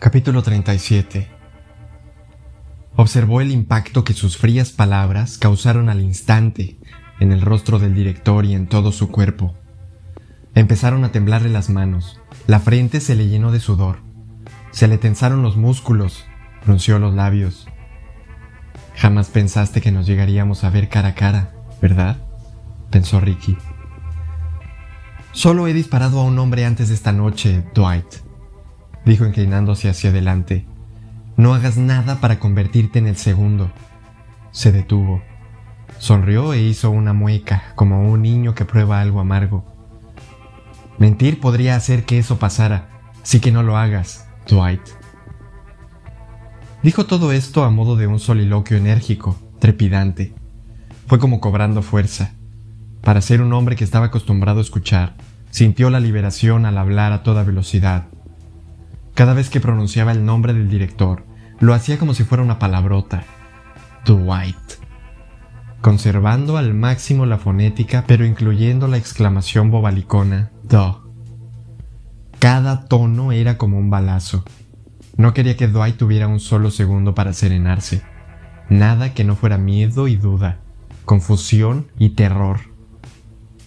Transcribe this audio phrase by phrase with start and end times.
[0.00, 1.28] Capítulo 37
[2.96, 6.78] Observó el impacto que sus frías palabras causaron al instante
[7.20, 9.54] en el rostro del director y en todo su cuerpo.
[10.54, 14.00] Empezaron a temblarle las manos, la frente se le llenó de sudor,
[14.72, 16.24] se le tensaron los músculos,
[16.62, 17.66] frunció los labios.
[18.96, 22.18] Jamás pensaste que nos llegaríamos a ver cara a cara, ¿verdad?
[22.90, 23.56] pensó Ricky.
[25.32, 28.23] Solo he disparado a un hombre antes de esta noche, Dwight,
[29.04, 30.66] dijo inclinándose hacia adelante.
[31.36, 33.70] No hagas nada para convertirte en el segundo.
[34.52, 35.22] Se detuvo.
[35.98, 39.64] Sonrió e hizo una mueca, como un niño que prueba algo amargo.
[40.98, 42.88] Mentir podría hacer que eso pasara,
[43.22, 44.82] así que no lo hagas, Dwight.
[46.82, 50.34] Dijo todo esto a modo de un soliloquio enérgico, trepidante.
[51.06, 52.34] Fue como cobrando fuerza.
[53.00, 55.14] Para ser un hombre que estaba acostumbrado a escuchar,
[55.50, 58.06] sintió la liberación al hablar a toda velocidad.
[59.14, 61.24] Cada vez que pronunciaba el nombre del director,
[61.60, 63.22] lo hacía como si fuera una palabrota.
[64.04, 64.56] Dwight.
[65.80, 71.04] Conservando al máximo la fonética, pero incluyendo la exclamación bobalicona, Do.
[72.40, 74.44] Cada tono era como un balazo.
[75.16, 78.02] No quería que Dwight tuviera un solo segundo para serenarse.
[78.68, 80.58] Nada que no fuera miedo y duda,
[81.04, 82.60] confusión y terror.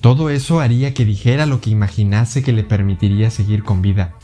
[0.01, 4.16] Todo eso haría que dijera lo que imaginase que le permitiría seguir con vida.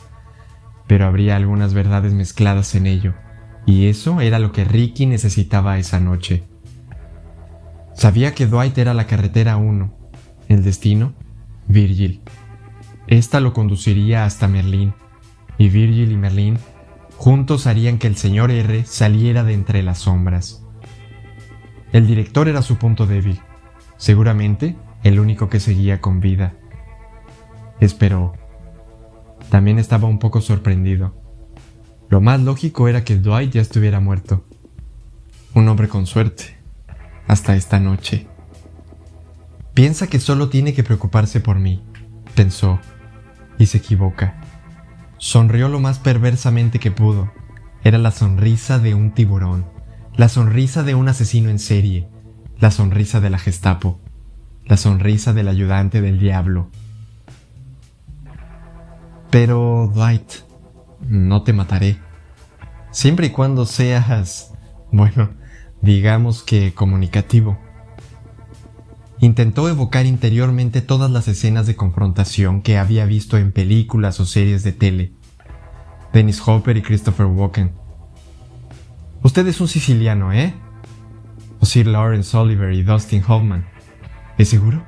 [0.88, 3.14] Pero habría algunas verdades mezcladas en ello,
[3.66, 6.44] y eso era lo que Ricky necesitaba esa noche.
[7.94, 9.94] Sabía que Dwight era la carretera 1,
[10.50, 11.14] el destino,
[11.67, 12.22] Virgil.
[13.08, 14.94] Esta lo conduciría hasta Merlín,
[15.58, 16.58] y Virgil y Merlín
[17.17, 20.66] juntos harían que el señor R saliera de entre las sombras.
[21.94, 23.39] El director era su punto débil.
[23.98, 26.54] Seguramente el único que seguía con vida.
[27.80, 28.34] Esperó.
[29.49, 31.16] También estaba un poco sorprendido.
[32.09, 34.45] Lo más lógico era que Dwight ya estuviera muerto.
[35.54, 36.58] Un hombre con suerte.
[37.27, 38.27] Hasta esta noche.
[39.73, 41.81] Piensa que solo tiene que preocuparse por mí,
[42.36, 42.80] pensó,
[43.58, 44.39] y se equivoca.
[45.17, 47.31] Sonrió lo más perversamente que pudo.
[47.83, 49.65] Era la sonrisa de un tiburón,
[50.15, 52.08] la sonrisa de un asesino en serie,
[52.60, 53.99] la sonrisa de la Gestapo
[54.65, 56.70] la sonrisa del ayudante del diablo.
[59.33, 60.32] Pero, Dwight,
[61.10, 61.98] no te mataré.
[62.92, 64.54] Siempre y cuando seas,
[64.92, 65.32] bueno,
[65.82, 67.58] digamos que comunicativo.
[69.20, 74.61] Intentó evocar interiormente todas las escenas de confrontación que había visto en películas o series
[74.61, 75.14] de tele.
[76.14, 77.72] Dennis Hopper y Christopher Walken.
[79.23, 80.54] Usted es un siciliano, ¿eh?
[81.60, 83.66] O Sir Lawrence Oliver y Dustin Hoffman.
[84.38, 84.83] ¿Es seguro?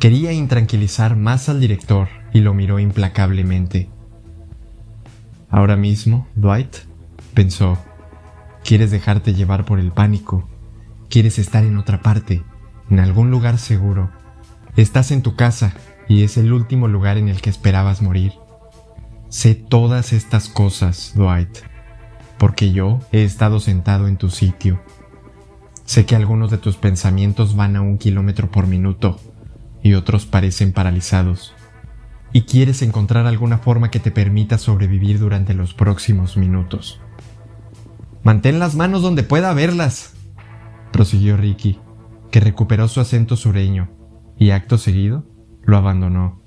[0.00, 3.90] Quería intranquilizar más al director y lo miró implacablemente.
[5.50, 6.76] Ahora mismo, Dwight,
[7.34, 7.78] pensó,
[8.64, 10.48] quieres dejarte llevar por el pánico,
[11.10, 12.42] quieres estar en otra parte,
[12.90, 14.10] en algún lugar seguro.
[14.76, 15.74] Estás en tu casa
[16.08, 18.32] y es el último lugar en el que esperabas morir.
[19.28, 21.58] Sé todas estas cosas, Dwight,
[22.38, 24.80] porque yo he estado sentado en tu sitio
[25.84, 29.20] Sé que algunos de tus pensamientos van a un kilómetro por minuto
[29.82, 31.54] y otros parecen paralizados.
[32.32, 37.00] Y quieres encontrar alguna forma que te permita sobrevivir durante los próximos minutos.
[38.22, 40.14] Mantén las manos donde pueda verlas,
[40.92, 41.78] prosiguió Ricky,
[42.30, 43.90] que recuperó su acento sureño
[44.38, 45.26] y acto seguido
[45.64, 46.42] lo abandonó.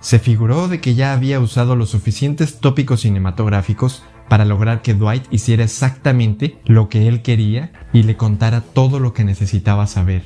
[0.00, 5.24] Se figuró de que ya había usado los suficientes tópicos cinematográficos para lograr que Dwight
[5.30, 10.24] hiciera exactamente lo que él quería y le contara todo lo que necesitaba saber.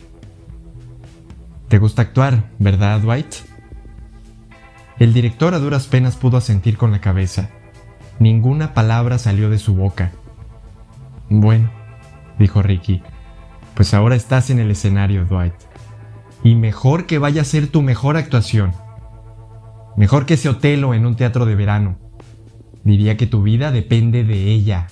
[1.68, 3.34] ¿Te gusta actuar, verdad, Dwight?
[4.98, 7.50] El director a duras penas pudo asentir con la cabeza.
[8.18, 10.12] Ninguna palabra salió de su boca.
[11.28, 11.70] Bueno,
[12.38, 13.02] dijo Ricky,
[13.74, 15.52] pues ahora estás en el escenario, Dwight.
[16.42, 18.72] Y mejor que vaya a ser tu mejor actuación.
[19.98, 21.98] Mejor que ese Otelo en un teatro de verano.
[22.82, 24.86] Diría que tu vida depende de ella.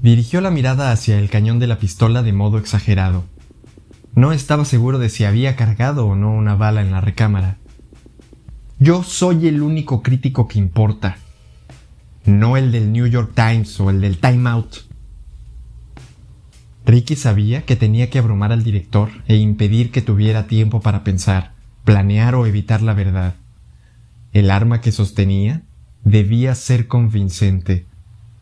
[0.00, 3.24] Dirigió la mirada hacia el cañón de la pistola de modo exagerado.
[4.14, 7.58] No estaba seguro de si había cargado o no una bala en la recámara.
[8.78, 11.16] Yo soy el único crítico que importa,
[12.26, 14.76] no el del New York Times o el del Time Out.
[16.84, 21.54] Ricky sabía que tenía que abrumar al director e impedir que tuviera tiempo para pensar,
[21.84, 23.36] planear o evitar la verdad.
[24.34, 25.62] El arma que sostenía
[26.04, 27.86] debía ser convincente,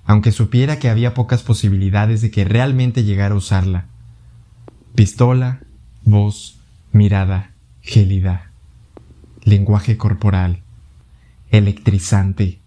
[0.04, 3.86] aunque supiera que había pocas posibilidades de que realmente llegara a usarla.
[4.96, 5.60] Pistola,
[6.02, 6.58] voz,
[6.90, 7.52] mirada,
[7.82, 8.50] gélida,
[9.44, 10.62] lenguaje corporal,
[11.50, 12.60] electrizante.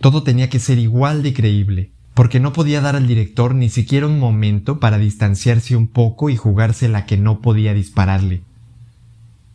[0.00, 4.06] Todo tenía que ser igual de creíble, porque no podía dar al director ni siquiera
[4.06, 8.42] un momento para distanciarse un poco y jugarse la que no podía dispararle.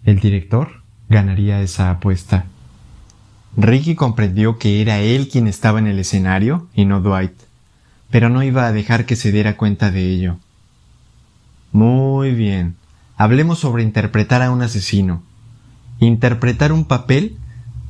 [0.06, 2.46] El director ganaría esa apuesta.
[3.58, 7.34] Ricky comprendió que era él quien estaba en el escenario y no Dwight,
[8.12, 10.38] pero no iba a dejar que se diera cuenta de ello.
[11.72, 12.76] Muy bien,
[13.18, 15.24] hablemos sobre interpretar a un asesino.
[16.00, 17.38] Interpretar un papel,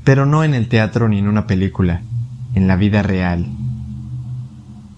[0.04, 2.02] pero no en el teatro ni en una película,
[2.56, 3.48] en la vida real.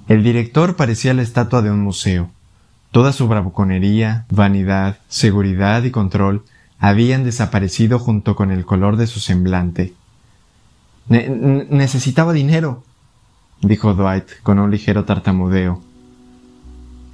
[0.08, 2.32] El director parecía la estatua de un museo.
[2.92, 6.44] Toda su bravuconería, vanidad, seguridad y control
[6.80, 9.94] habían desaparecido junto con el color de su semblante.
[11.08, 12.84] necesitaba dinero,
[13.62, 15.82] dijo Dwight con un ligero tartamudeo.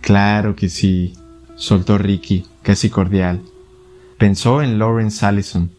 [0.02, 1.16] Claro que sí,
[1.56, 3.42] soltó Ricky, casi cordial.
[4.18, 5.72] Pensó en Lawrence Allison,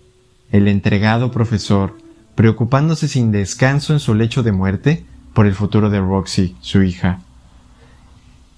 [0.53, 1.97] el entregado profesor,
[2.35, 5.05] preocupándose sin descanso en su lecho de muerte
[5.35, 7.21] por el futuro de Roxy, su hija.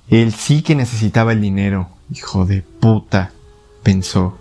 [0.09, 3.33] Él sí que necesitaba el dinero, hijo de puta,
[3.83, 4.39] pensó.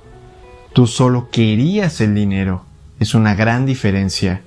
[0.74, 2.64] Tú solo querías el dinero.
[3.00, 4.42] Es una gran diferencia.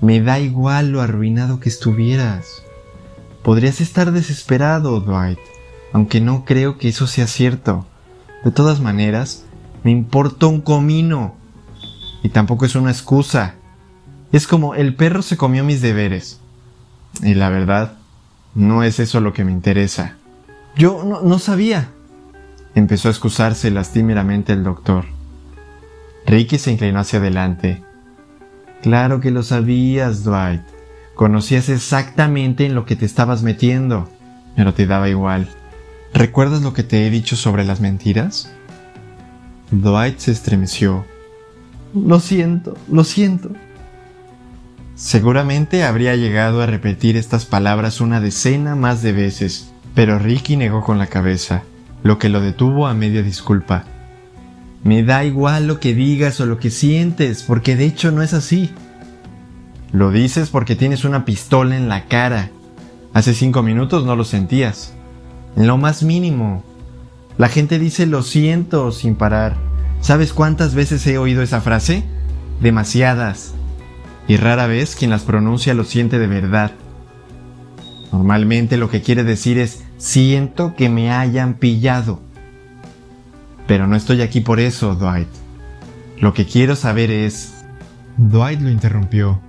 [0.00, 2.62] Me da igual lo arruinado que estuvieras.
[3.42, 5.38] Podrías estar desesperado, Dwight,
[5.92, 7.86] aunque no creo que eso sea cierto.
[8.44, 9.44] De todas maneras,
[9.82, 11.34] me importa un comino.
[12.24, 13.54] Y tampoco es una excusa.
[14.32, 16.40] Es como el perro se comió mis deberes.
[17.22, 17.98] Y la verdad,
[18.54, 20.16] no es eso lo que me interesa.
[20.74, 21.90] Yo no, sabía,
[22.74, 25.04] Empezó a excusarse lastimeramente el doctor.
[26.26, 27.84] Ricky se inclinó hacia adelante.
[28.82, 30.62] Claro que lo sabías, Dwight.
[31.14, 34.08] Conocías exactamente en lo que te estabas metiendo,
[34.56, 35.48] pero te daba igual.
[36.12, 38.50] ¿Recuerdas lo que te he dicho sobre las mentiras?
[39.70, 41.04] Dwight se estremeció.
[41.94, 43.50] Lo siento, lo siento.
[44.96, 50.82] Seguramente habría llegado a repetir estas palabras una decena más de veces, pero Ricky negó
[50.82, 51.62] con la cabeza
[52.02, 53.84] lo que lo detuvo a media disculpa.
[54.84, 58.34] Me da igual lo que digas o lo que sientes, porque de hecho no es
[58.34, 58.70] así.
[59.90, 62.50] Lo dices porque tienes una pistola en la cara.
[63.14, 64.92] Hace cinco minutos no lo sentías.
[65.56, 66.62] En lo más mínimo.
[67.38, 69.73] La gente dice lo siento sin parar.
[70.04, 72.04] ¿Sabes cuántas veces he oído esa frase?
[72.60, 73.54] Demasiadas.
[74.28, 76.72] Y rara vez quien las pronuncia lo siente de verdad.
[78.12, 82.20] Normalmente lo que quiere decir es siento que me hayan pillado.
[83.66, 85.30] Pero no estoy aquí por eso, Dwight.
[86.18, 87.64] Lo que quiero saber es...
[88.18, 89.40] Dwight lo interrumpió,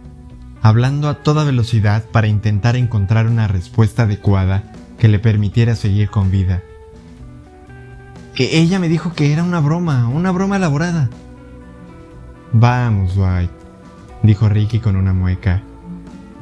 [0.61, 6.31] hablando a toda velocidad para intentar encontrar una respuesta adecuada que le permitiera seguir con
[6.31, 6.63] vida.
[8.35, 11.09] Que ella me dijo que era una broma, una broma elaborada.
[12.51, 13.51] Vamos, Dwight,
[14.23, 15.63] dijo Ricky con una mueca.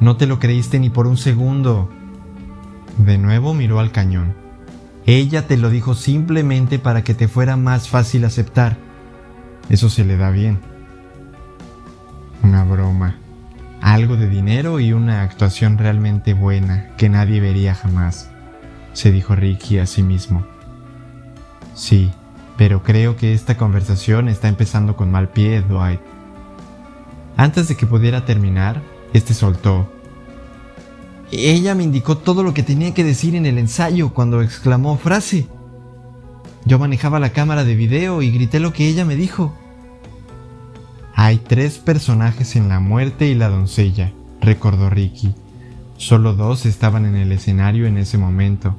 [0.00, 1.88] No te lo creíste ni por un segundo.
[2.98, 4.34] De nuevo miró al cañón.
[5.06, 8.76] Ella te lo dijo simplemente para que te fuera más fácil aceptar.
[9.68, 10.58] Eso se le da bien.
[12.42, 13.18] Una broma.
[13.80, 18.30] Algo de dinero y una actuación realmente buena que nadie vería jamás,
[18.94, 20.53] se dijo Ricky a sí mismo.
[21.74, 22.10] Sí,
[22.56, 26.00] pero creo que esta conversación está empezando con mal pie, Dwight.
[27.36, 28.80] Antes de que pudiera terminar,
[29.12, 29.90] este soltó.
[31.32, 35.48] Ella me indicó todo lo que tenía que decir en el ensayo cuando exclamó frase.
[36.64, 39.52] Yo manejaba la cámara de video y grité lo que ella me dijo.
[41.14, 45.34] Hay tres personajes en La muerte y la doncella, recordó Ricky.
[45.96, 48.76] Solo dos estaban en el escenario en ese momento.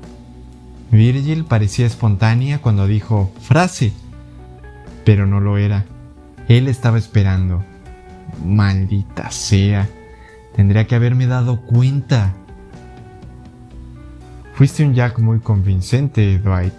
[0.95, 3.93] Virgil parecía espontánea cuando dijo frase,
[5.03, 5.85] pero no lo era.
[6.47, 7.63] Él estaba esperando.
[8.43, 9.89] Maldita sea.
[10.55, 12.33] Tendría que haberme dado cuenta.
[14.53, 16.73] Fuiste un Jack muy convincente, Dwight.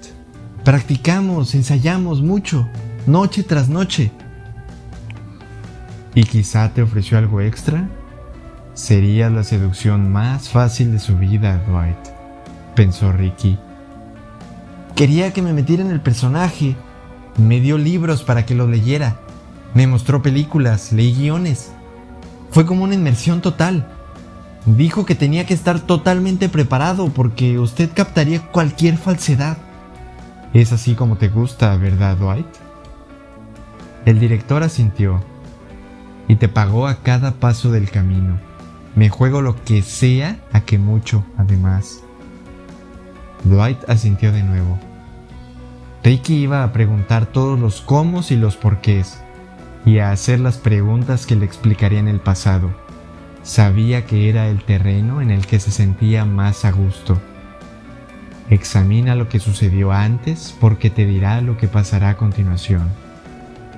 [0.65, 2.67] Practicamos, ensayamos mucho,
[3.07, 4.11] noche tras noche.
[6.15, 7.87] ¿Y quizá te ofreció algo extra?
[8.73, 11.99] Sería la seducción más fácil de su vida, Dwight,
[12.75, 13.59] pensó Ricky.
[14.97, 16.75] Quería que me metiera en el personaje.
[17.37, 19.21] Me dio libros para que lo leyera.
[19.75, 21.71] Me mostró películas, leí guiones.
[22.51, 23.87] Fue como una inmersión total.
[24.65, 29.59] Dijo que tenía que estar totalmente preparado porque usted captaría cualquier falsedad.
[30.55, 32.47] Es así como te gusta, ¿verdad, Dwight?
[34.07, 35.23] El director asintió.
[36.27, 38.41] Y te pagó a cada paso del camino.
[38.95, 42.06] Me juego lo que sea a que mucho, además.
[43.47, 44.79] Dwight asintió de nuevo.
[46.03, 49.21] Ricky iba a preguntar todos los cómo y los porqués
[49.85, 52.71] y a hacer las preguntas que le explicarían el pasado.
[53.43, 57.21] Sabía que era el terreno en el que se sentía más a gusto.
[58.51, 62.89] Examina lo que sucedió antes porque te dirá lo que pasará a continuación,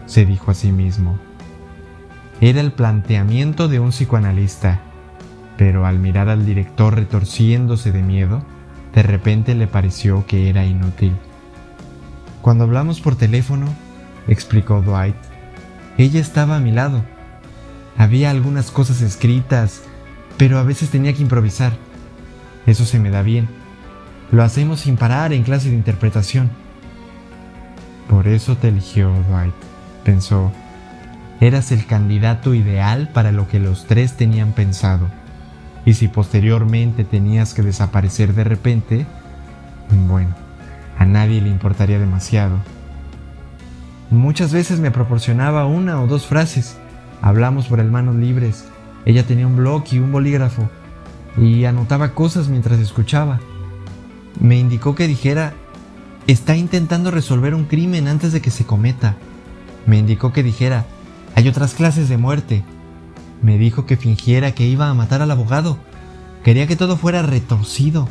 [0.06, 1.18] se dijo a sí mismo.
[2.40, 4.80] Era el planteamiento de un psicoanalista,
[5.58, 8.42] pero al mirar al director retorciéndose de miedo,
[8.94, 11.16] de repente le pareció que era inútil.
[12.42, 13.66] Cuando hablamos por teléfono,
[14.26, 15.16] explicó Dwight,
[15.98, 17.02] ella estaba a mi lado.
[17.96, 19.82] Había algunas cosas escritas,
[20.36, 21.72] pero a veces tenía que improvisar.
[22.66, 23.48] Eso se me da bien.
[24.30, 26.50] Lo hacemos sin parar en clase de interpretación.
[28.08, 29.54] Por eso te eligió Dwight,
[30.04, 30.52] pensó.
[31.40, 35.08] Eras el candidato ideal para lo que los tres tenían pensado.
[35.84, 39.06] Y si posteriormente tenías que desaparecer de repente,
[40.06, 40.34] bueno,
[40.98, 42.56] a nadie le importaría demasiado.
[44.10, 46.76] Muchas veces me proporcionaba una o dos frases.
[47.20, 48.66] Hablamos por el manos libres.
[49.04, 50.68] Ella tenía un blog y un bolígrafo
[51.36, 53.40] y anotaba cosas mientras escuchaba.
[54.40, 55.52] Me indicó que dijera,
[56.26, 59.16] está intentando resolver un crimen antes de que se cometa.
[59.86, 60.84] Me indicó que dijera,
[61.34, 62.64] hay otras clases de muerte.
[63.42, 65.78] Me dijo que fingiera que iba a matar al abogado.
[66.44, 68.08] Quería que todo fuera retorcido.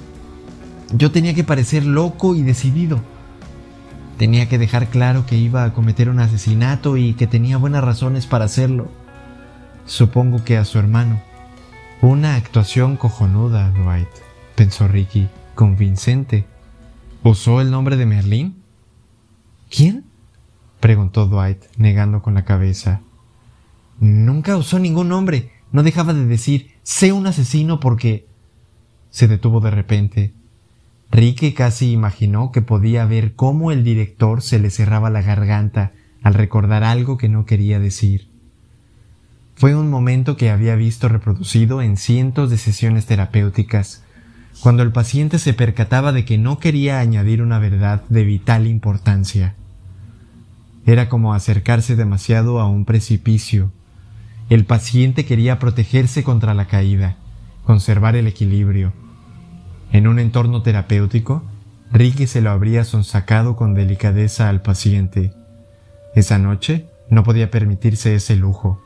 [0.93, 3.01] Yo tenía que parecer loco y decidido.
[4.17, 8.25] Tenía que dejar claro que iba a cometer un asesinato y que tenía buenas razones
[8.25, 8.89] para hacerlo.
[9.85, 11.21] Supongo que a su hermano.
[12.01, 14.09] Una actuación cojonuda, Dwight,
[14.55, 16.45] pensó Ricky, convincente.
[17.23, 18.63] ¿Usó el nombre de Merlín?
[19.69, 20.05] ¿Quién?
[20.79, 23.01] preguntó Dwight, negando con la cabeza.
[23.99, 25.51] Nunca usó ningún nombre.
[25.71, 28.27] No dejaba de decir, sé un asesino porque...
[29.09, 30.33] Se detuvo de repente.
[31.11, 36.33] Ricky casi imaginó que podía ver cómo el director se le cerraba la garganta al
[36.33, 38.29] recordar algo que no quería decir.
[39.55, 44.03] Fue un momento que había visto reproducido en cientos de sesiones terapéuticas,
[44.61, 49.55] cuando el paciente se percataba de que no quería añadir una verdad de vital importancia.
[50.85, 53.71] Era como acercarse demasiado a un precipicio.
[54.49, 57.17] El paciente quería protegerse contra la caída,
[57.65, 58.93] conservar el equilibrio.
[59.91, 61.43] En un entorno terapéutico,
[61.91, 65.33] Ricky se lo habría sonsacado con delicadeza al paciente.
[66.15, 68.81] Esa noche no podía permitirse ese lujo.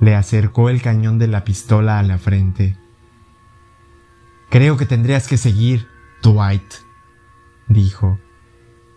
[0.00, 2.76] Le acercó el cañón de la pistola a la frente.
[4.50, 5.86] Creo que tendrías que seguir,
[6.22, 6.74] Dwight,
[7.68, 8.18] dijo.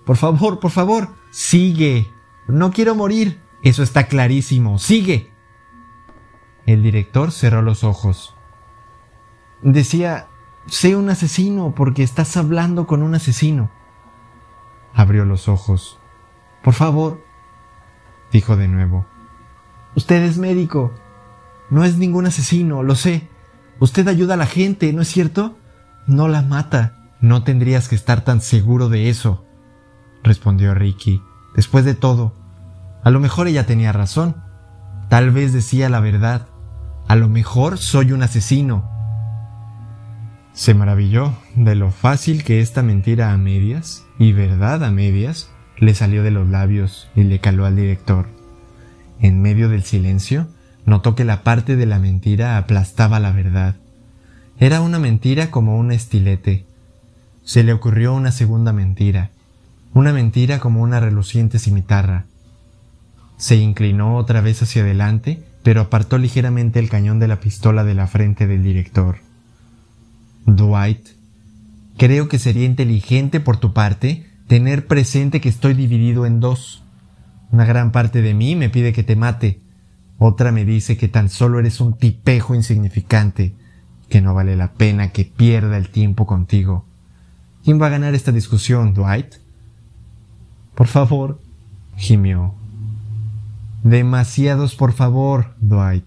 [0.05, 2.07] Por favor, por favor, sigue.
[2.47, 3.39] No quiero morir.
[3.63, 4.77] Eso está clarísimo.
[4.77, 5.34] Sigue.
[6.65, 8.35] El director cerró los ojos.
[9.61, 10.27] Decía,
[10.67, 13.69] sé un asesino porque estás hablando con un asesino.
[14.93, 15.99] Abrió los ojos.
[16.63, 17.23] Por favor,
[18.31, 19.05] dijo de nuevo.
[19.95, 20.91] Usted es médico.
[21.69, 23.29] No es ningún asesino, lo sé.
[23.79, 25.57] Usted ayuda a la gente, ¿no es cierto?
[26.07, 26.95] No la mata.
[27.21, 29.45] No tendrías que estar tan seguro de eso,
[30.23, 31.21] respondió Ricky.
[31.55, 32.33] Después de todo,
[33.03, 34.35] a lo mejor ella tenía razón.
[35.09, 36.47] Tal vez decía la verdad.
[37.07, 38.89] A lo mejor soy un asesino.
[40.53, 45.93] Se maravilló de lo fácil que esta mentira a medias, y verdad a medias, le
[45.93, 48.27] salió de los labios y le caló al director.
[49.19, 50.47] En medio del silencio,
[50.85, 53.75] notó que la parte de la mentira aplastaba la verdad.
[54.59, 56.65] Era una mentira como un estilete.
[57.43, 59.29] Se le ocurrió una segunda mentira,
[59.93, 62.25] una mentira como una reluciente cimitarra.
[63.37, 67.95] Se inclinó otra vez hacia adelante, pero apartó ligeramente el cañón de la pistola de
[67.95, 69.17] la frente del director.
[70.45, 71.07] Dwight,
[71.97, 76.83] creo que sería inteligente por tu parte tener presente que estoy dividido en dos.
[77.51, 79.59] Una gran parte de mí me pide que te mate.
[80.17, 83.53] Otra me dice que tan solo eres un tipejo insignificante,
[84.07, 86.85] que no vale la pena que pierda el tiempo contigo.
[87.63, 89.35] ¿Quién va a ganar esta discusión, Dwight?
[90.75, 91.41] Por favor,
[91.97, 92.53] gimió.
[93.85, 96.05] Demasiados por favor, Dwight.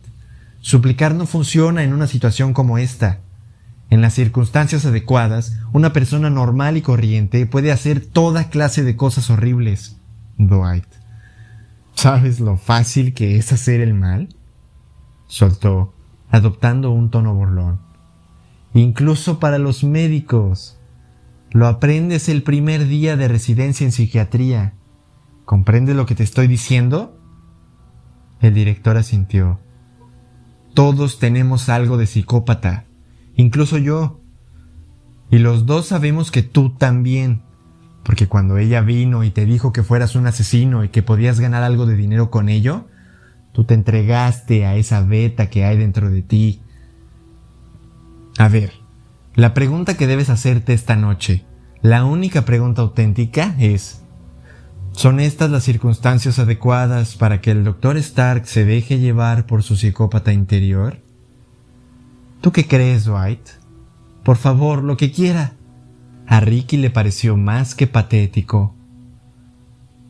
[0.61, 3.21] Suplicar no funciona en una situación como esta.
[3.89, 9.31] En las circunstancias adecuadas, una persona normal y corriente puede hacer toda clase de cosas
[9.31, 9.97] horribles.
[10.39, 10.89] Dwight.
[11.95, 14.29] ¿Sabes lo fácil que es hacer el mal?
[15.29, 15.95] soltó,
[16.31, 17.79] adoptando un tono burlón.
[18.75, 20.81] Incluso para los médicos.
[21.53, 24.75] Lo aprendes el primer día de residencia en psiquiatría.
[25.45, 27.18] ¿Comprendes lo que te estoy diciendo?
[28.41, 29.59] El director asintió.
[30.75, 32.85] Todos tenemos algo de psicópata,
[33.35, 34.21] incluso yo.
[35.31, 37.43] Y los dos sabemos que tú también
[38.09, 41.63] porque cuando ella vino y te dijo que fueras un asesino y que podías ganar
[41.63, 42.87] algo de dinero con ello,
[43.53, 46.63] tú te entregaste a esa beta que hay dentro de ti,
[48.39, 48.73] A ver,
[49.35, 51.45] la pregunta que debes hacerte esta noche,
[51.83, 54.03] la única pregunta auténtica es,
[54.99, 57.97] ¿son estas las circunstancias adecuadas para que el Dr.
[57.99, 61.01] Stark se deje llevar por su psicópata interior?
[62.41, 63.49] ¿Tú qué crees, Dwight?
[64.25, 65.53] Por favor, lo que quiera.
[66.27, 68.75] A Ricky le pareció más que patético.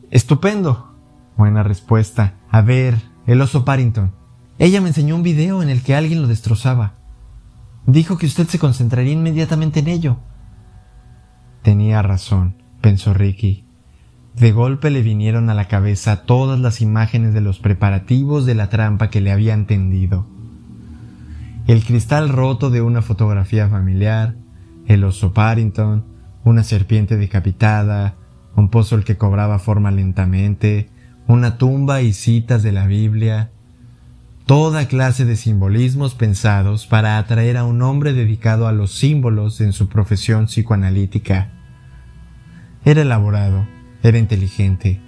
[0.09, 0.95] Estupendo.
[1.37, 2.39] Buena respuesta.
[2.49, 4.15] A ver, el oso Parrington.
[4.57, 6.95] Ella me enseñó un video en el que alguien lo destrozaba.
[7.85, 10.17] Dijo que usted se concentraría inmediatamente en ello.
[11.61, 13.68] Tenía razón, pensó Ricky.
[14.39, 18.69] De golpe le vinieron a la cabeza todas las imágenes de los preparativos de la
[18.69, 20.25] trampa que le habían tendido.
[21.67, 24.35] El cristal roto de una fotografía familiar,
[24.87, 26.05] el oso Parrington,
[26.45, 28.15] una serpiente decapitada,
[28.55, 30.89] un pozo el que cobraba forma lentamente,
[31.27, 33.51] una tumba y citas de la Biblia,
[34.45, 39.73] toda clase de simbolismos pensados para atraer a un hombre dedicado a los símbolos en
[39.73, 41.51] su profesión psicoanalítica.
[42.85, 43.67] Era elaborado,
[44.03, 45.01] era inteligente,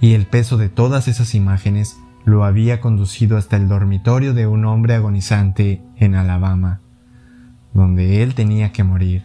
[0.00, 4.64] y el peso de todas esas imágenes lo había conducido hasta el dormitorio de un
[4.64, 6.80] hombre agonizante en Alabama,
[7.72, 9.24] donde él tenía que morir.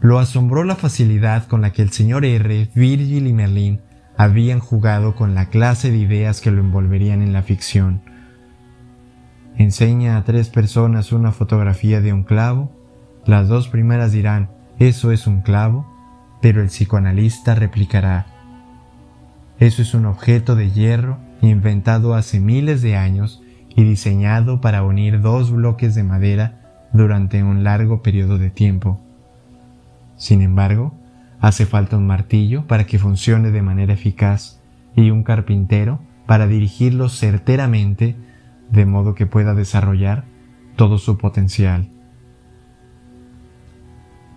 [0.00, 3.80] Lo asombró la facilidad con la que el señor R, Virgil y Merlin
[4.16, 8.02] habían jugado con la clase de ideas que lo envolverían en la ficción,
[9.56, 12.72] enseña a tres personas una fotografía de un clavo,
[13.26, 15.93] las dos primeras dirán, eso es un clavo,
[16.44, 18.26] pero el psicoanalista replicará,
[19.58, 23.42] eso es un objeto de hierro inventado hace miles de años
[23.74, 29.00] y diseñado para unir dos bloques de madera durante un largo periodo de tiempo.
[30.18, 30.92] Sin embargo,
[31.40, 34.60] hace falta un martillo para que funcione de manera eficaz
[34.94, 38.16] y un carpintero para dirigirlo certeramente
[38.70, 40.26] de modo que pueda desarrollar
[40.76, 41.88] todo su potencial.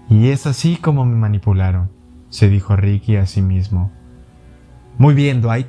[0.09, 1.96] Y es así como me manipularon,
[2.29, 3.91] se dijo Ricky a sí mismo.
[4.97, 5.67] Muy bien, Dwight.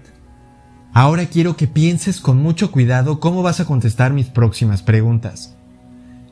[0.93, 5.57] Ahora quiero que pienses con mucho cuidado cómo vas a contestar mis próximas preguntas.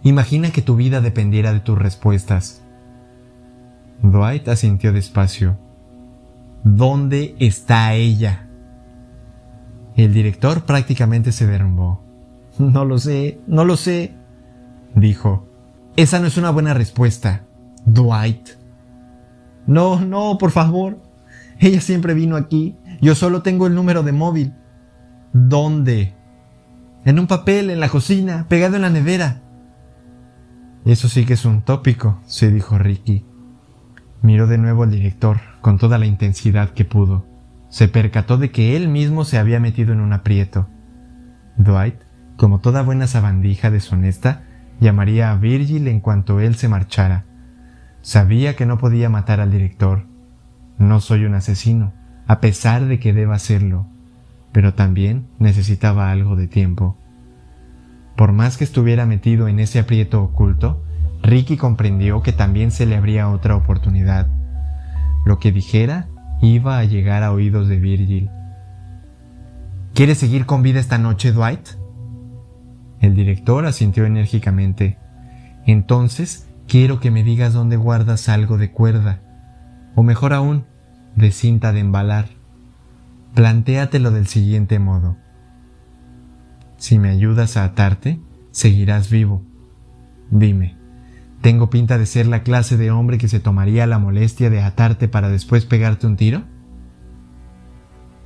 [0.02, 2.62] Imagina que tu vida dependiera de tus respuestas.
[4.02, 5.58] Dwight asintió despacio.
[6.64, 8.48] ¿Dónde está ella?
[9.96, 12.04] El director prácticamente se derrumbó.
[12.58, 14.14] No lo sé, no lo sé,
[14.94, 15.46] dijo.
[15.96, 17.42] Esa no es una buena respuesta,
[17.84, 18.55] Dwight.
[19.66, 21.02] No, no, por favor.
[21.59, 22.76] Ella siempre vino aquí.
[23.00, 24.55] Yo solo tengo el número de móvil.
[25.33, 26.14] ¿Dónde?
[27.05, 29.42] En un papel, en la cocina, pegado en la nevera.
[30.85, 33.24] Eso sí que es un tópico, se dijo Ricky.
[34.22, 37.26] Miró de nuevo al director con toda la intensidad que pudo.
[37.68, 40.68] Se percató de que él mismo se había metido en un aprieto.
[41.57, 44.42] Dwight como toda buena sabandija deshonesta,
[44.79, 47.24] llamaría a Virgil en cuanto él se marchara.
[48.06, 50.04] Sabía que no podía matar al director.
[50.78, 51.92] No soy un asesino,
[52.28, 53.88] a pesar de que deba serlo,
[54.52, 56.96] pero también necesitaba algo de tiempo.
[58.14, 60.84] Por más que estuviera metido en ese aprieto oculto,
[61.20, 64.28] Ricky comprendió que también se le abría otra oportunidad.
[65.24, 66.06] Lo que dijera
[66.40, 68.30] iba a llegar a oídos de Virgil.
[69.94, 71.70] ¿Quieres seguir con vida esta noche, Dwight?
[73.00, 74.96] El director asintió enérgicamente.
[75.66, 79.20] Entonces, quiero que me digas dónde guardas algo de cuerda,
[79.94, 80.64] o mejor aún,
[81.14, 82.26] de cinta de embalar.
[83.35, 85.16] Plantéatelo del siguiente modo.
[86.76, 89.42] Si me ayudas a atarte, seguirás vivo.
[90.31, 90.76] Dime,
[91.40, 95.09] ¿tengo pinta de ser la clase de hombre que se tomaría la molestia de atarte
[95.09, 96.44] para después pegarte un tiro?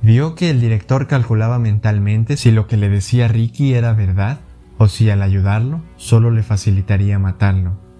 [0.01, 4.39] Vio que el director calculaba mentalmente si lo que le decía Ricky era verdad
[4.77, 7.90] o si al ayudarlo solo le facilitaría matarlo.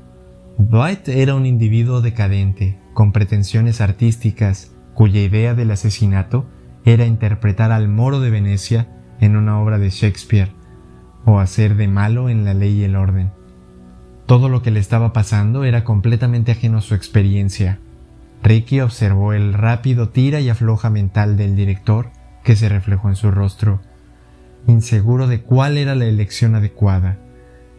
[0.69, 6.45] Dwight era un individuo decadente, con pretensiones artísticas, cuya idea del asesinato
[6.85, 8.87] era interpretar al moro de Venecia
[9.19, 10.51] en una obra de Shakespeare,
[11.25, 13.31] o hacer de malo en la ley y el orden.
[14.27, 17.79] Todo lo que le estaba pasando era completamente ajeno a su experiencia.
[18.43, 22.11] Ricky observó el rápido tira y afloja mental del director
[22.43, 23.81] que se reflejó en su rostro
[24.67, 27.17] inseguro de cuál era la elección adecuada,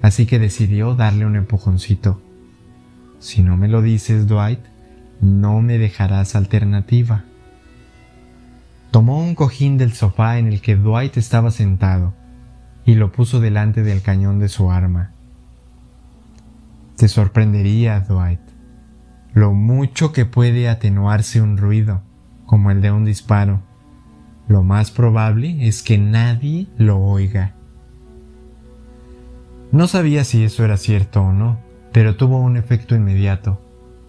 [0.01, 2.21] así que decidió darle un empujoncito.
[3.23, 4.59] Si no me lo dices, Dwight,
[5.21, 7.23] no me dejarás alternativa.
[8.91, 12.15] Tomó un cojín del sofá en el que Dwight estaba sentado
[12.85, 15.13] y lo puso delante del cañón de su arma.
[16.97, 18.41] Te sorprendería, Dwight,
[19.33, 22.03] lo mucho que puede atenuarse un ruido,
[22.45, 23.63] como el de un disparo
[24.49, 27.55] lo más probable es que nadie lo oiga.
[29.71, 31.61] No sabía si eso era cierto o no,
[31.93, 33.61] pero tuvo un efecto inmediato.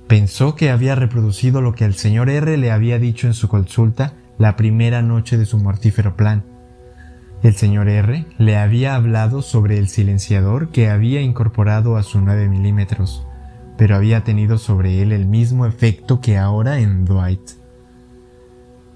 [0.08, 4.14] Pensó que había reproducido lo que el señor R le había dicho en su consulta
[4.38, 6.44] la primera noche de su mortífero plan.
[7.42, 12.48] El señor R le había hablado sobre el silenciador que había incorporado a su 9
[12.48, 13.26] milímetros,
[13.78, 17.52] pero había tenido sobre él el mismo efecto que ahora en Dwight.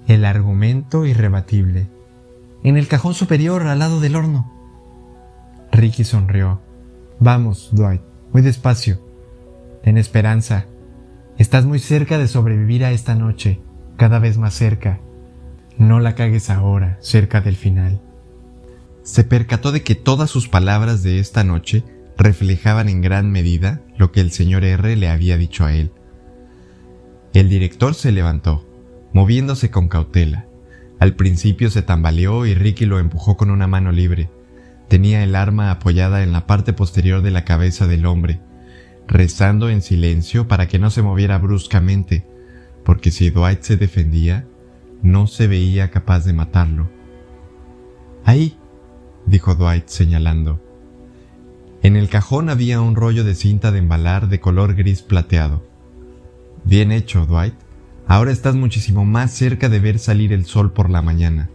[0.06, 1.88] El argumento irrebatible.
[2.64, 4.50] En el cajón superior al lado del horno.
[5.70, 6.62] Ricky sonrió.
[7.20, 8.00] Vamos, Dwight,
[8.32, 9.00] muy despacio.
[9.82, 10.66] Ten esperanza.
[11.38, 13.60] Estás muy cerca de sobrevivir a esta noche,
[13.96, 15.00] cada vez más cerca.
[15.76, 18.00] No la cagues ahora, cerca del final.
[19.02, 21.84] Se percató de que todas sus palabras de esta noche
[22.16, 25.92] reflejaban en gran medida lo que el señor R le había dicho a él.
[27.32, 28.66] El director se levantó,
[29.12, 30.46] moviéndose con cautela.
[30.98, 34.30] Al principio se tambaleó y Ricky lo empujó con una mano libre.
[34.88, 38.40] Tenía el arma apoyada en la parte posterior de la cabeza del hombre,
[39.06, 42.26] rezando en silencio para que no se moviera bruscamente,
[42.84, 44.46] porque si Dwight se defendía,
[45.02, 46.90] no se veía capaz de matarlo.
[48.24, 48.56] Ahí,
[49.26, 50.62] dijo Dwight señalando.
[51.82, 55.66] En el cajón había un rollo de cinta de embalar de color gris plateado.
[56.64, 57.54] Bien hecho, Dwight.
[58.06, 61.50] Ahora estás muchísimo más cerca de ver salir el sol por la mañana.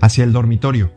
[0.00, 0.92] Hacia el dormitorio.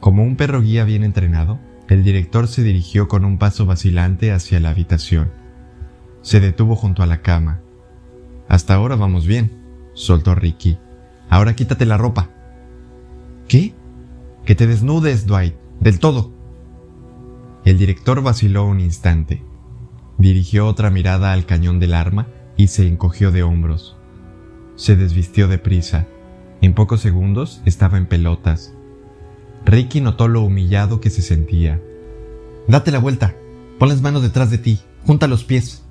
[0.00, 4.58] Como un perro guía bien entrenado, el director se dirigió con un paso vacilante hacia
[4.60, 5.30] la habitación.
[6.22, 7.60] Se detuvo junto a la cama.
[8.48, 9.52] Hasta ahora vamos bien,
[9.92, 10.78] soltó Ricky.
[11.28, 12.30] Ahora quítate la ropa.
[13.46, 13.74] ¿Qué?
[14.44, 16.32] Que te desnudes, Dwight, del todo.
[17.64, 19.42] El director vaciló un instante.
[20.16, 23.96] Dirigió otra mirada al cañón del arma y se encogió de hombros.
[24.76, 26.06] Se desvistió deprisa.
[26.62, 28.74] En pocos segundos estaba en pelotas,
[29.64, 31.80] Ricky notó lo humillado que se sentía.
[32.66, 33.34] Date la vuelta,
[33.78, 35.82] pon las manos detrás de ti, junta los pies.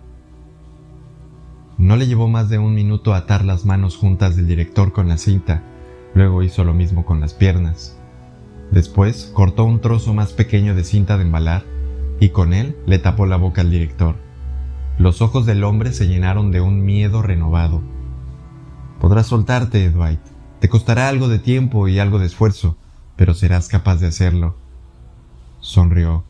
[1.78, 5.18] No le llevó más de un minuto atar las manos juntas del director con la
[5.18, 5.64] cinta,
[6.14, 7.98] luego hizo lo mismo con las piernas.
[8.72, 11.64] Después cortó un trozo más pequeño de cinta de embalar
[12.20, 14.16] y con él le tapó la boca al director.
[14.98, 17.82] Los ojos del hombre se llenaron de un miedo renovado.
[19.00, 20.20] Podrás soltarte, Dwight.
[20.60, 22.76] Te costará algo de tiempo y algo de esfuerzo,
[23.20, 24.56] pero serás capaz de hacerlo.
[25.60, 26.24] Sonrió.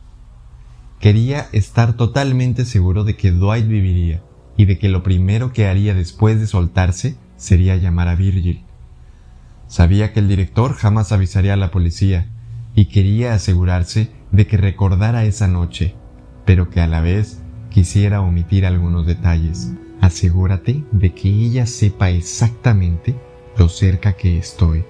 [0.98, 4.24] Quería estar totalmente seguro de que Dwight viviría
[4.56, 8.64] y de que lo primero que haría después de soltarse sería llamar a Virgil.
[9.68, 12.26] Sabía que el director jamás avisaría a la policía
[12.74, 15.94] y quería asegurarse de que recordara esa noche,
[16.44, 19.70] pero que a la vez quisiera omitir algunos detalles.
[20.00, 23.14] Asegúrate de que ella sepa exactamente
[23.56, 24.82] lo cerca que estoy,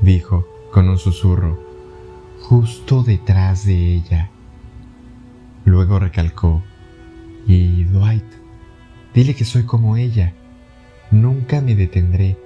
[0.00, 1.58] dijo con un susurro,
[2.42, 4.28] justo detrás de ella.
[5.64, 6.62] Luego recalcó,
[7.46, 8.26] y Dwight,
[9.14, 10.34] dile que soy como ella,
[11.10, 12.36] nunca me detendré.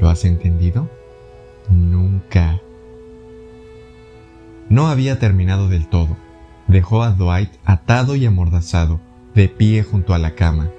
[0.00, 0.88] ¿Lo has entendido?
[1.68, 2.60] Nunca.
[4.68, 6.16] No había terminado del todo.
[6.68, 9.00] Dejó a Dwight atado y amordazado,
[9.34, 10.70] de pie junto a la cama,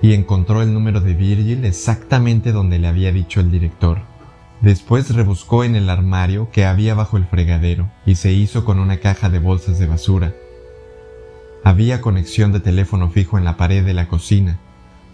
[0.00, 4.09] y encontró el número de Virgil exactamente donde le había dicho el director.
[4.60, 8.98] Después rebuscó en el armario que había bajo el fregadero y se hizo con una
[8.98, 10.34] caja de bolsas de basura.
[11.64, 14.58] Había conexión de teléfono fijo en la pared de la cocina.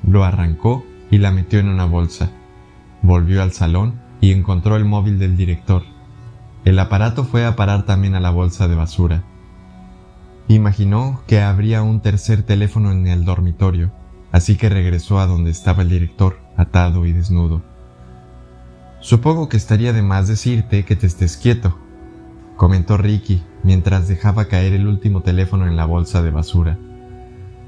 [0.06, 2.30] Lo arrancó y la metió en una bolsa.
[3.02, 5.82] Volvió al salón y encontró el móvil del director.
[6.64, 9.22] El aparato fue a parar también a la bolsa de basura.
[10.48, 13.92] Imaginó que habría un tercer teléfono en el dormitorio,
[14.32, 17.75] así que regresó a donde estaba el director, atado y desnudo.
[19.06, 21.78] Supongo que estaría de más decirte que te estés quieto,
[22.56, 26.76] comentó Ricky mientras dejaba caer el último teléfono en la bolsa de basura.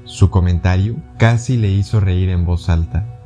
[0.03, 3.21] Su comentario casi le hizo reír en voz alta.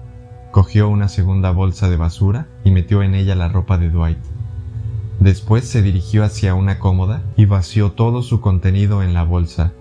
[0.51, 4.23] Cogió una segunda bolsa de basura y metió en ella la ropa de Dwight.
[5.19, 9.73] Después se dirigió hacia una cómoda y vació todo su contenido en la bolsa.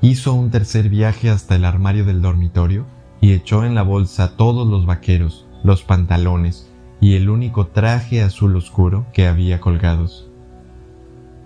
[0.00, 2.84] Hizo un tercer viaje hasta el armario del dormitorio
[3.20, 6.68] y echó en la bolsa todos los vaqueros, los pantalones,
[7.00, 10.28] y el único traje azul oscuro que había colgados.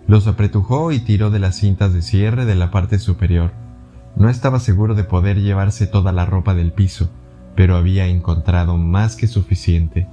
[0.07, 3.53] Los apretujó y tiró de las cintas de cierre de la parte superior.
[4.17, 7.11] No estaba seguro de poder llevarse toda la ropa del piso,
[7.55, 10.09] pero había encontrado más que suficiente.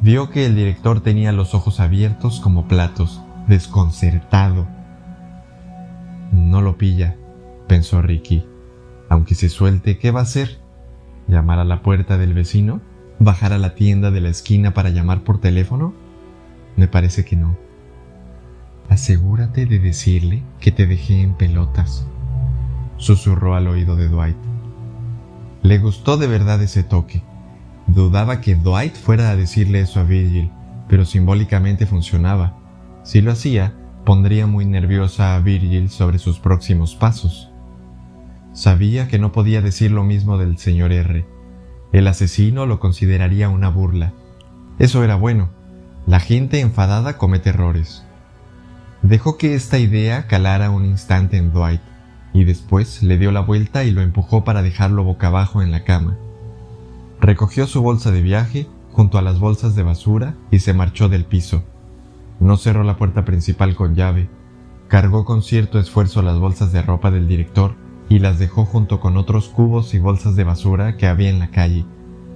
[0.00, 4.66] Vio que el director tenía los ojos abiertos como platos, desconcertado.
[6.32, 7.16] No lo pilla,
[7.66, 8.46] pensó Ricky.
[9.08, 10.58] Aunque se suelte, ¿qué va a hacer?
[11.28, 12.80] ¿Llamar a la puerta del vecino?
[13.20, 15.94] Bajar a la tienda de la esquina para llamar por teléfono?
[16.76, 17.56] Me parece que no.
[18.88, 22.06] Asegúrate de decirle que te dejé en pelotas,
[22.96, 24.36] susurró al oído de Dwight.
[25.62, 27.22] Le gustó de verdad ese toque.
[27.86, 30.50] Dudaba que Dwight fuera a decirle eso a Virgil,
[30.88, 32.56] pero simbólicamente funcionaba.
[33.04, 37.50] Si lo hacía, pondría muy nerviosa a Virgil sobre sus próximos pasos.
[38.54, 41.26] Sabía que no podía decir lo mismo del señor R.
[41.92, 44.12] El asesino lo consideraría una burla.
[44.78, 45.48] Eso era bueno.
[46.06, 48.04] La gente enfadada comete errores.
[49.02, 51.80] Dejó que esta idea calara un instante en Dwight,
[52.32, 55.84] y después le dio la vuelta y lo empujó para dejarlo boca abajo en la
[55.84, 56.16] cama.
[57.20, 61.24] Recogió su bolsa de viaje junto a las bolsas de basura y se marchó del
[61.24, 61.64] piso.
[62.38, 64.30] No cerró la puerta principal con llave.
[64.88, 67.74] Cargó con cierto esfuerzo las bolsas de ropa del director
[68.10, 71.52] y las dejó junto con otros cubos y bolsas de basura que había en la
[71.52, 71.86] calle,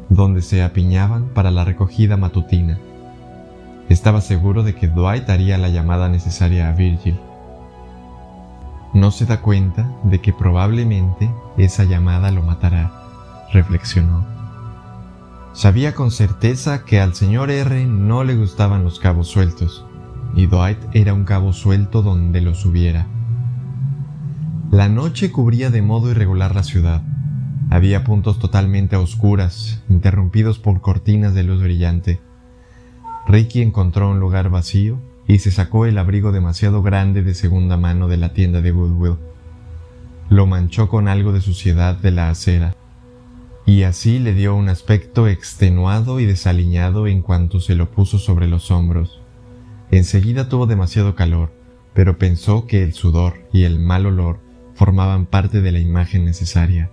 [0.09, 2.79] donde se apiñaban para la recogida matutina.
[3.89, 7.19] Estaba seguro de que Dwight haría la llamada necesaria a Virgil.
[8.95, 12.93] No se da cuenta de que probablemente esa llamada lo matará,
[13.53, 14.25] reflexionó.
[15.55, 19.85] Sabía con certeza que al señor R no le gustaban los cabos sueltos,
[20.37, 23.09] y Dwight era un cabo suelto donde los hubiera.
[24.75, 27.01] La noche cubría de modo irregular la ciudad.
[27.71, 32.21] Había puntos totalmente a oscuras, interrumpidos por cortinas de luz brillante.
[33.29, 38.09] Ricky encontró un lugar vacío y se sacó el abrigo demasiado grande de segunda mano
[38.09, 39.19] de la tienda de Goodwill.
[40.29, 42.75] Lo manchó con algo de suciedad de la acera,
[43.65, 48.49] y así le dio un aspecto extenuado y desaliñado en cuanto se lo puso sobre
[48.49, 49.23] los hombros.
[49.93, 51.53] Enseguida tuvo demasiado calor,
[51.95, 54.44] pero pensó que el sudor y el mal olor
[54.75, 56.91] formaban parte de la imagen necesaria.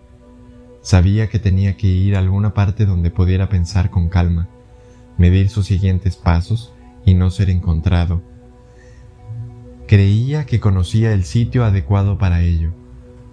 [0.81, 4.47] Sabía que tenía que ir a alguna parte donde pudiera pensar con calma,
[5.17, 6.73] medir sus siguientes pasos
[7.05, 8.21] y no ser encontrado.
[9.87, 12.71] Creía que conocía el sitio adecuado para ello.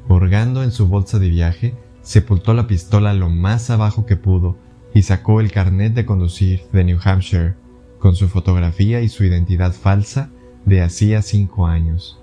[0.08, 4.56] Hurgando en su bolsa de viaje, sepultó la pistola lo más abajo que pudo
[4.94, 7.54] y sacó el carnet de conducir de New Hampshire,
[7.98, 10.30] con su fotografía y su identidad falsa
[10.64, 12.20] de hacía cinco años.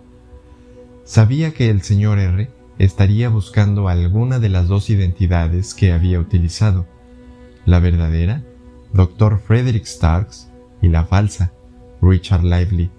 [1.06, 6.88] Sabía que el señor R estaría buscando alguna de las dos identidades que había utilizado,
[7.64, 8.42] la verdadera,
[8.92, 9.40] Dr.
[9.40, 10.50] Frederick Starks,
[10.82, 11.52] y la falsa,
[12.02, 12.90] Richard Lively.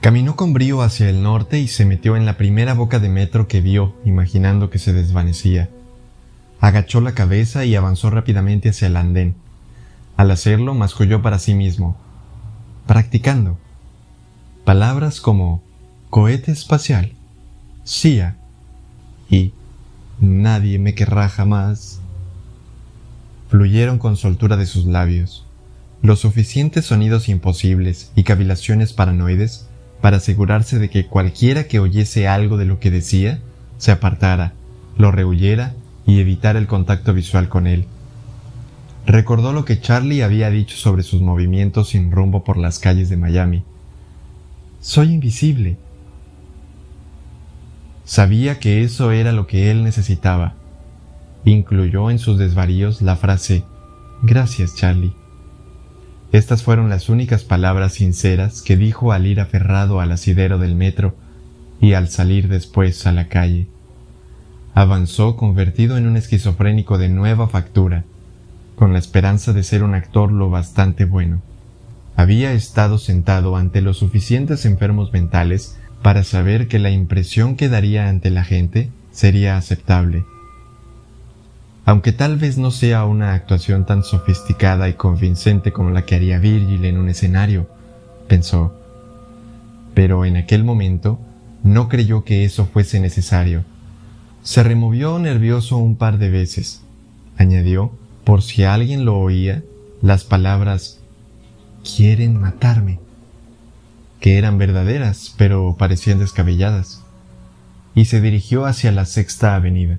[0.00, 3.48] Caminó con brío hacia el norte y se metió en la primera boca de metro
[3.48, 5.70] que vio, imaginando que se desvanecía.
[6.60, 9.34] Agachó la cabeza y avanzó rápidamente hacia el andén.
[10.16, 11.96] Al hacerlo, masculló para sí mismo,
[12.86, 13.58] practicando.
[14.64, 15.62] Palabras como
[16.10, 17.12] cohete espacial,
[17.84, 18.36] CIA
[19.30, 19.52] y
[20.20, 22.00] nadie me querrá jamás
[23.48, 25.46] fluyeron con soltura de sus labios
[26.02, 29.66] los suficientes sonidos imposibles y cavilaciones paranoides
[30.00, 33.40] para asegurarse de que cualquiera que oyese algo de lo que decía
[33.78, 34.52] se apartara,
[34.96, 35.74] lo rehuyera
[36.06, 37.86] y evitara el contacto visual con él.
[39.06, 43.16] Recordó lo que Charlie había dicho sobre sus movimientos sin rumbo por las calles de
[43.16, 43.64] Miami.
[44.80, 45.76] Soy invisible.
[48.08, 50.54] Sabía que eso era lo que él necesitaba.
[51.44, 53.64] Incluyó en sus desvaríos la frase
[54.22, 55.12] Gracias, Charlie.
[56.32, 61.16] Estas fueron las únicas palabras sinceras que dijo al ir aferrado al asidero del metro
[61.82, 63.68] y al salir después a la calle.
[64.72, 68.04] Avanzó convertido en un esquizofrénico de nueva factura,
[68.74, 71.42] con la esperanza de ser un actor lo bastante bueno.
[72.16, 78.08] Había estado sentado ante los suficientes enfermos mentales para saber que la impresión que daría
[78.08, 80.24] ante la gente sería aceptable
[81.88, 86.38] aunque tal vez no sea una actuación tan sofisticada y convincente como la que haría
[86.38, 87.66] Virgil en un escenario,
[88.28, 88.74] pensó.
[89.94, 91.18] Pero en aquel momento
[91.64, 93.64] no creyó que eso fuese necesario.
[94.42, 96.82] Se removió nervioso un par de veces.
[97.38, 97.90] Añadió,
[98.22, 99.62] por si alguien lo oía,
[100.02, 101.00] las palabras
[101.96, 103.00] quieren matarme,
[104.20, 107.04] que eran verdaderas, pero parecían descabelladas,
[107.94, 109.98] y se dirigió hacia la sexta avenida.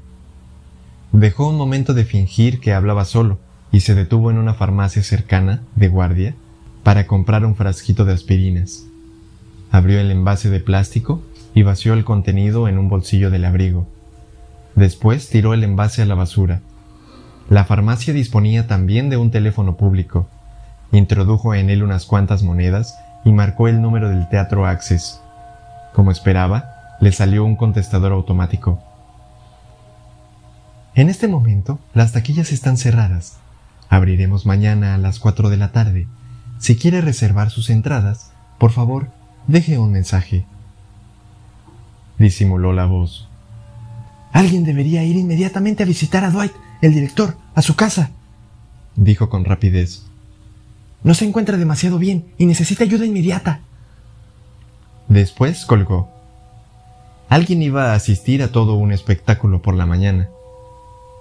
[1.12, 3.40] Dejó un momento de fingir que hablaba solo
[3.72, 6.36] y se detuvo en una farmacia cercana, de guardia,
[6.84, 8.86] para comprar un frasquito de aspirinas.
[9.72, 11.22] Abrió el envase de plástico
[11.54, 13.88] y vació el contenido en un bolsillo del abrigo.
[14.76, 16.62] Después tiró el envase a la basura.
[17.50, 20.28] La farmacia disponía también de un teléfono público.
[20.92, 25.22] Introdujo en él unas cuantas monedas y marcó el número del teatro Access.
[25.94, 28.82] Como esperaba, le salió un contestador automático.
[30.96, 33.38] En este momento, las taquillas están cerradas.
[33.90, 36.08] Abriremos mañana a las 4 de la tarde.
[36.60, 39.10] Si quiere reservar sus entradas, por favor,
[39.48, 40.46] deje un mensaje.
[42.18, 43.30] Disimuló la voz.
[44.34, 48.12] Alguien debería ir inmediatamente a visitar a Dwight, el director, a su casa,
[49.00, 50.09] dijo con rapidez.
[51.04, 53.62] No se encuentra demasiado bien y necesita ayuda inmediata.
[55.08, 56.10] Después colgó.
[57.30, 60.30] Alguien iba a asistir a todo un espectáculo por la mañana.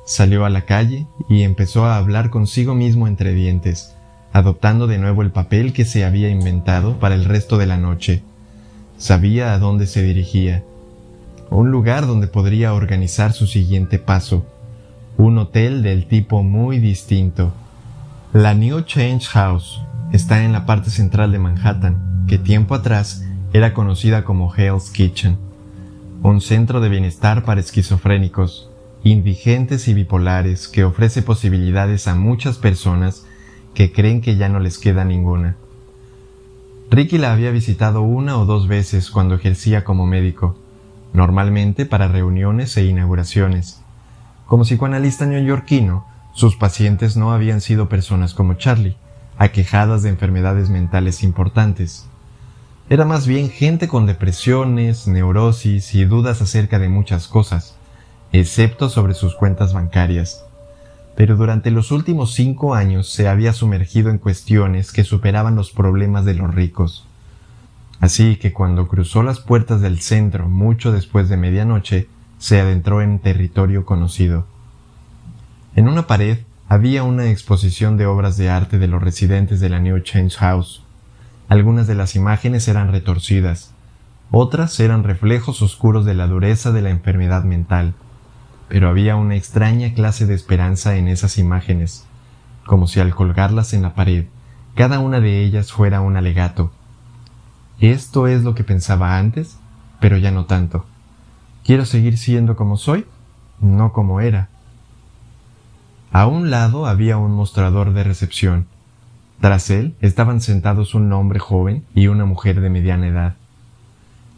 [0.05, 3.95] Salió a la calle y empezó a hablar consigo mismo entre dientes,
[4.33, 8.23] adoptando de nuevo el papel que se había inventado para el resto de la noche.
[8.97, 10.65] Sabía a dónde se dirigía.
[11.51, 14.45] Un lugar donde podría organizar su siguiente paso.
[15.19, 17.53] Un hotel del tipo muy distinto.
[18.35, 19.81] La New Change House
[20.13, 25.39] está en la parte central de Manhattan, que tiempo atrás era conocida como Hell's Kitchen.
[26.23, 28.69] Un centro de bienestar para esquizofrénicos,
[29.03, 33.25] indigentes y bipolares que ofrece posibilidades a muchas personas
[33.73, 35.57] que creen que ya no les queda ninguna.
[36.91, 40.55] Ricky la había visitado una o dos veces cuando ejercía como médico,
[41.15, 43.81] normalmente para reuniones e inauguraciones.
[44.45, 48.97] Como psicoanalista neoyorquino, sus pacientes no habían sido personas como Charlie,
[49.39, 52.07] aquejadas de enfermedades mentales importantes.
[52.89, 57.75] Era más bien gente con depresiones, neurosis y dudas acerca de muchas cosas
[58.33, 60.45] excepto sobre sus cuentas bancarias.
[61.17, 66.25] Pero durante los últimos cinco años se había sumergido en cuestiones que superaban los problemas
[66.25, 67.05] de los ricos.
[67.99, 73.19] Así que cuando cruzó las puertas del centro mucho después de medianoche, se adentró en
[73.19, 74.47] territorio conocido.
[75.79, 76.39] En una pared
[76.69, 80.83] había una exposición de obras de arte de los residentes de la New Change House.
[81.49, 83.73] Algunas de las imágenes eran retorcidas,
[84.33, 87.95] otras eran reflejos oscuros de la dureza de la enfermedad mental
[88.69, 92.05] pero había una extraña clase de esperanza en esas imágenes,
[92.67, 94.25] como si al colgarlas en la pared,
[94.75, 96.73] cada una de ellas fuera un alegato.
[97.79, 99.61] Esto es lo que pensaba antes,
[100.01, 100.87] pero ya no tanto.
[101.63, 103.07] ¿Quiero seguir siendo como soy?
[103.61, 104.49] No como era.
[106.11, 108.67] A un lado había un mostrador de recepción.
[109.41, 113.35] Tras él estaban sentados un hombre joven y una mujer de mediana edad.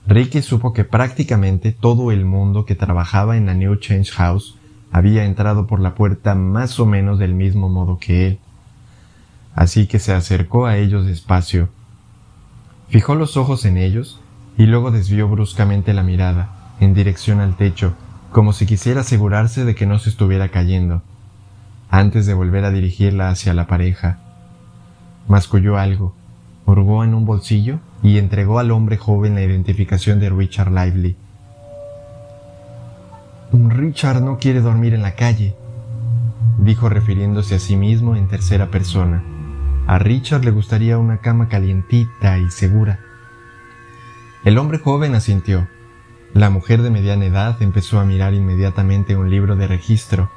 [0.07, 4.59] Ricky supo que prácticamente todo el mundo que trabajaba en la New Change House
[4.91, 8.39] había entrado por la puerta más o menos del mismo modo que él.
[9.55, 11.69] Así que se acercó a ellos despacio.
[12.89, 14.21] Fijó los ojos en ellos
[14.59, 17.95] y luego desvió bruscamente la mirada en dirección al techo,
[18.33, 21.03] como si quisiera asegurarse de que no se estuviera cayendo,
[21.91, 24.19] antes de volver a dirigirla hacia la pareja.
[25.29, 26.15] Masculló algo,
[26.67, 31.17] hurgó en un bolsillo y entregó al hombre joven la identificación de Richard Lively.
[33.53, 35.57] Richard no quiere dormir en la calle,
[36.59, 39.23] dijo refiriéndose a sí mismo en tercera persona.
[39.87, 43.01] A Richard le gustaría una cama calientita y segura.
[44.45, 45.67] El hombre joven asintió.
[46.33, 50.31] La mujer de mediana edad empezó a mirar inmediatamente un libro de registro.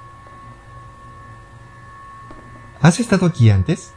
[2.84, 3.96] ¿Has estado aquí antes?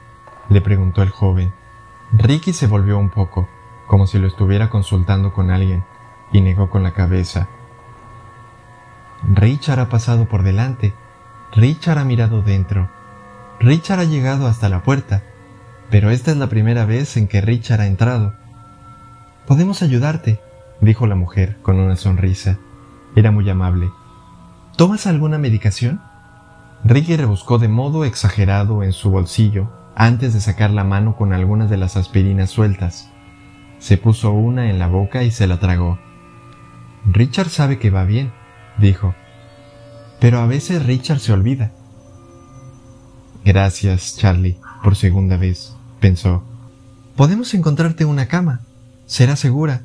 [0.48, 1.52] le preguntó el joven.
[2.12, 3.48] Ricky se volvió un poco
[3.86, 5.84] como si lo estuviera consultando con alguien,
[6.32, 7.48] y negó con la cabeza.
[9.32, 10.92] Richard ha pasado por delante.
[11.52, 12.90] Richard ha mirado dentro.
[13.60, 15.22] Richard ha llegado hasta la puerta,
[15.90, 18.34] pero esta es la primera vez en que Richard ha entrado.
[19.46, 20.40] Podemos ayudarte,
[20.80, 22.58] dijo la mujer con una sonrisa.
[23.14, 23.90] Era muy amable.
[24.76, 26.02] ¿Tomas alguna medicación?
[26.84, 31.70] Ricky rebuscó de modo exagerado en su bolsillo antes de sacar la mano con algunas
[31.70, 33.08] de las aspirinas sueltas.
[33.78, 35.98] Se puso una en la boca y se la tragó.
[37.06, 38.32] Richard sabe que va bien,
[38.78, 39.14] dijo.
[40.20, 41.72] Pero a veces Richard se olvida.
[43.44, 46.42] Gracias, Charlie, por segunda vez, pensó.
[47.16, 48.60] Podemos encontrarte una cama.
[49.06, 49.82] Será segura.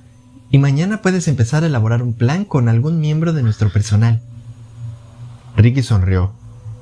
[0.50, 4.22] Y mañana puedes empezar a elaborar un plan con algún miembro de nuestro personal.
[5.56, 6.34] Ricky sonrió.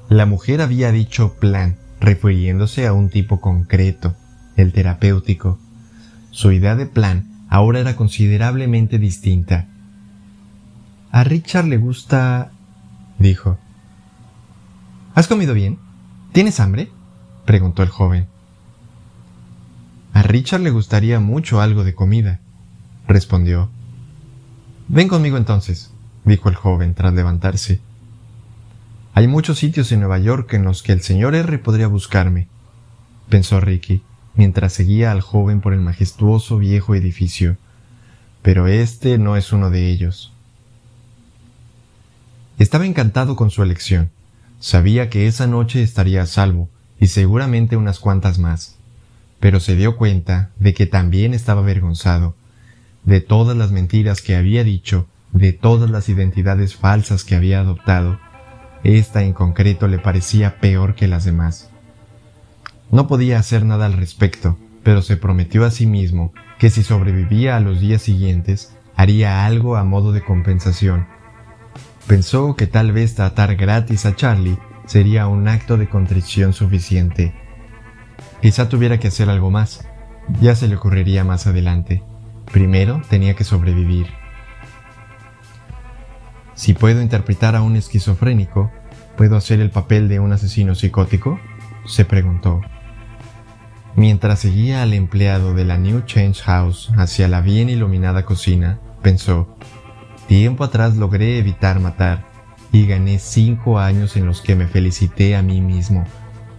[0.09, 4.15] La mujer había dicho plan, refiriéndose a un tipo concreto,
[4.55, 5.59] el terapéutico.
[6.31, 9.67] Su idea de plan ahora era considerablemente distinta.
[11.11, 12.51] A Richard le gusta...
[13.19, 13.59] dijo.
[15.13, 15.77] ¿Has comido bien?
[16.31, 16.89] ¿Tienes hambre?
[17.45, 18.27] preguntó el joven.
[20.13, 22.39] A Richard le gustaría mucho algo de comida,
[23.07, 23.69] respondió.
[24.87, 25.93] Ven conmigo entonces,
[26.25, 27.79] dijo el joven tras levantarse.
[29.19, 32.47] Hay muchos sitios en Nueva York en los que el señor R podría buscarme,
[33.27, 34.01] pensó Ricky
[34.33, 37.57] mientras seguía al joven por el majestuoso viejo edificio,
[38.41, 40.31] pero este no es uno de ellos.
[42.59, 44.09] Estaba encantado con su elección.
[44.61, 48.77] Sabía que esa noche estaría a salvo, y seguramente unas cuantas más,
[49.41, 52.37] pero se dio cuenta de que también estaba avergonzado,
[53.03, 58.19] de todas las mentiras que había dicho de todas las identidades falsas que había adoptado,
[58.83, 61.69] esta en concreto le parecía peor que las demás.
[62.91, 67.55] No podía hacer nada al respecto, pero se prometió a sí mismo que si sobrevivía
[67.55, 71.07] a los días siguientes, haría algo a modo de compensación.
[72.07, 77.33] Pensó que tal vez tratar gratis a Charlie sería un acto de contrición suficiente.
[78.41, 79.87] Quizá tuviera que hacer algo más.
[80.41, 82.03] Ya se le ocurriría más adelante.
[82.51, 84.07] Primero tenía que sobrevivir.
[86.59, 88.69] Si puedo interpretar a un esquizofrénico,
[89.15, 91.39] ¿puedo hacer el papel de un asesino psicótico?
[91.85, 92.59] se preguntó.
[93.95, 99.55] Mientras seguía al empleado de la New Change House hacia la bien iluminada cocina, pensó,
[100.27, 102.25] tiempo atrás logré evitar matar
[102.73, 106.03] y gané cinco años en los que me felicité a mí mismo,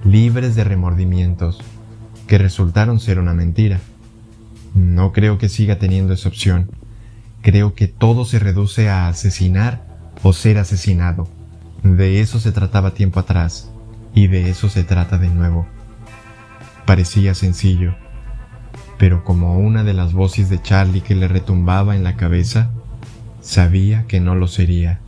[0.03, 1.61] libres de remordimientos,
[2.27, 3.81] que resultaron ser una mentira.
[4.73, 6.71] No creo que siga teniendo esa opción.
[7.43, 9.90] Creo que todo se reduce a asesinar
[10.23, 11.29] o ser asesinado.
[11.83, 13.71] De eso se trataba tiempo atrás,
[14.15, 15.67] y de eso se trata de nuevo.
[16.87, 17.95] Parecía sencillo,
[18.99, 22.71] pero como una de las voces de Charlie que le retumbaba en la cabeza,
[23.41, 25.01] sabía que no lo sería.